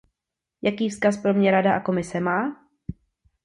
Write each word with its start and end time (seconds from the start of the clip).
Jaký 0.61 0.89
vzkaz 0.89 1.17
pro 1.17 1.33
ně 1.33 1.51
Rada 1.51 1.73
a 1.73 1.79
Komise 1.79 2.19
má? 2.19 2.67